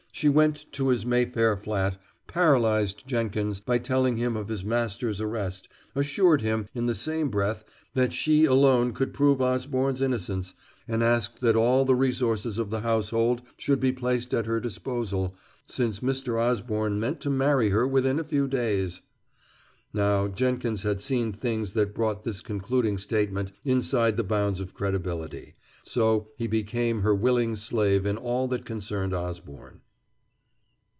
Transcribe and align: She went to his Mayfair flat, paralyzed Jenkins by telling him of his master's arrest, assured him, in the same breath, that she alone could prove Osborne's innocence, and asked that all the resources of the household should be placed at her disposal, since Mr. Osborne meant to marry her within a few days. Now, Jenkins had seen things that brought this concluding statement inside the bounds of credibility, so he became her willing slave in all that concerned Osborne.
She 0.13 0.27
went 0.29 0.71
to 0.73 0.89
his 0.89 1.03
Mayfair 1.03 1.57
flat, 1.57 1.97
paralyzed 2.27 3.07
Jenkins 3.07 3.59
by 3.59 3.79
telling 3.79 4.17
him 4.17 4.35
of 4.37 4.49
his 4.49 4.63
master's 4.63 5.19
arrest, 5.19 5.67
assured 5.95 6.41
him, 6.43 6.67
in 6.75 6.85
the 6.85 6.93
same 6.93 7.29
breath, 7.29 7.63
that 7.95 8.13
she 8.13 8.45
alone 8.45 8.93
could 8.93 9.15
prove 9.15 9.41
Osborne's 9.41 10.01
innocence, 10.01 10.53
and 10.87 11.01
asked 11.01 11.39
that 11.41 11.55
all 11.55 11.85
the 11.85 11.95
resources 11.95 12.59
of 12.59 12.69
the 12.69 12.81
household 12.81 13.41
should 13.57 13.79
be 13.79 13.91
placed 13.91 14.31
at 14.33 14.45
her 14.45 14.59
disposal, 14.59 15.33
since 15.65 16.01
Mr. 16.01 16.39
Osborne 16.39 16.99
meant 16.99 17.19
to 17.21 17.31
marry 17.31 17.69
her 17.69 17.87
within 17.87 18.19
a 18.19 18.23
few 18.25 18.47
days. 18.47 19.01
Now, 19.91 20.27
Jenkins 20.27 20.83
had 20.83 21.01
seen 21.01 21.33
things 21.33 21.71
that 21.71 21.95
brought 21.95 22.23
this 22.25 22.41
concluding 22.41 22.99
statement 22.99 23.53
inside 23.63 24.17
the 24.17 24.23
bounds 24.25 24.59
of 24.59 24.75
credibility, 24.75 25.55
so 25.83 26.27
he 26.37 26.45
became 26.45 27.01
her 27.01 27.15
willing 27.15 27.55
slave 27.55 28.05
in 28.05 28.17
all 28.17 28.47
that 28.49 28.65
concerned 28.65 29.15
Osborne. 29.15 29.81